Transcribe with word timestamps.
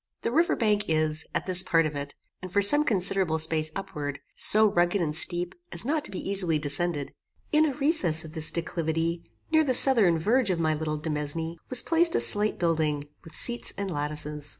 The 0.23 0.31
river 0.31 0.55
bank 0.55 0.85
is, 0.87 1.27
at 1.35 1.45
this 1.45 1.61
part 1.61 1.85
of 1.85 1.95
it, 1.95 2.15
and 2.41 2.51
for 2.51 2.63
some 2.63 2.83
considerable 2.83 3.37
space 3.37 3.69
upward, 3.75 4.17
so 4.35 4.65
rugged 4.73 4.99
and 4.99 5.15
steep 5.15 5.53
as 5.71 5.85
not 5.85 6.03
to 6.05 6.09
be 6.09 6.27
easily 6.27 6.57
descended. 6.57 7.13
In 7.51 7.65
a 7.67 7.75
recess 7.75 8.25
of 8.25 8.31
this 8.33 8.49
declivity, 8.49 9.23
near 9.51 9.63
the 9.63 9.75
southern 9.75 10.17
verge 10.17 10.49
of 10.49 10.59
my 10.59 10.73
little 10.73 10.97
demesne, 10.97 11.57
was 11.69 11.83
placed 11.83 12.15
a 12.15 12.19
slight 12.19 12.57
building, 12.57 13.09
with 13.23 13.35
seats 13.35 13.75
and 13.77 13.91
lattices. 13.91 14.49